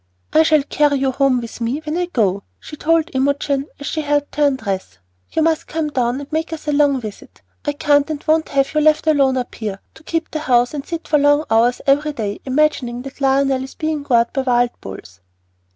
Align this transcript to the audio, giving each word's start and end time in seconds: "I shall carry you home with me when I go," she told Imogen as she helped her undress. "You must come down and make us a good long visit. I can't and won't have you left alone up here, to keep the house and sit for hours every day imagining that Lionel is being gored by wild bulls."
"I 0.33 0.41
shall 0.41 0.63
carry 0.63 0.97
you 0.97 1.11
home 1.11 1.41
with 1.41 1.61
me 1.61 1.79
when 1.85 1.95
I 1.95 2.07
go," 2.07 2.41
she 2.59 2.75
told 2.75 3.11
Imogen 3.13 3.67
as 3.79 3.85
she 3.85 4.01
helped 4.01 4.35
her 4.35 4.47
undress. 4.47 4.97
"You 5.31 5.43
must 5.43 5.67
come 5.67 5.89
down 5.91 6.19
and 6.19 6.31
make 6.31 6.51
us 6.51 6.67
a 6.67 6.71
good 6.71 6.77
long 6.79 6.99
visit. 6.99 7.43
I 7.65 7.73
can't 7.73 8.09
and 8.09 8.23
won't 8.25 8.49
have 8.49 8.73
you 8.73 8.81
left 8.81 9.05
alone 9.05 9.37
up 9.37 9.53
here, 9.53 9.79
to 9.93 10.01
keep 10.03 10.31
the 10.31 10.39
house 10.39 10.73
and 10.73 10.83
sit 10.83 11.07
for 11.07 11.45
hours 11.51 11.81
every 11.85 12.13
day 12.13 12.41
imagining 12.45 13.03
that 13.03 13.21
Lionel 13.21 13.61
is 13.63 13.75
being 13.75 14.01
gored 14.01 14.33
by 14.33 14.41
wild 14.41 14.71
bulls." 14.81 15.19